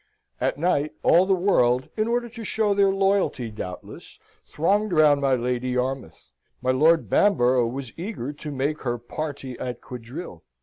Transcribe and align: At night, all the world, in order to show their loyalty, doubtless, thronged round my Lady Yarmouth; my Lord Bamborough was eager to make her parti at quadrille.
At 0.39 0.57
night, 0.57 0.93
all 1.03 1.27
the 1.27 1.35
world, 1.35 1.87
in 1.95 2.07
order 2.07 2.27
to 2.27 2.43
show 2.43 2.73
their 2.73 2.89
loyalty, 2.91 3.51
doubtless, 3.51 4.17
thronged 4.43 4.91
round 4.93 5.21
my 5.21 5.35
Lady 5.35 5.69
Yarmouth; 5.69 6.31
my 6.59 6.71
Lord 6.71 7.07
Bamborough 7.07 7.67
was 7.67 7.93
eager 7.99 8.33
to 8.33 8.49
make 8.51 8.81
her 8.81 8.97
parti 8.97 9.59
at 9.59 9.79
quadrille. 9.79 10.43